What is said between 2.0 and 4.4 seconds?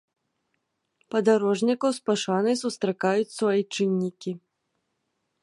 пашанай сустракаюць суайчыннікі.